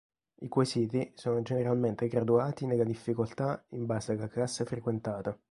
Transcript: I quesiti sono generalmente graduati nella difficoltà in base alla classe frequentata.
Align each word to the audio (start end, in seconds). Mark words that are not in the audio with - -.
I 0.39 0.47
quesiti 0.47 1.11
sono 1.13 1.43
generalmente 1.43 2.07
graduati 2.07 2.65
nella 2.65 2.83
difficoltà 2.83 3.63
in 3.73 3.85
base 3.85 4.13
alla 4.13 4.27
classe 4.27 4.65
frequentata. 4.65 5.37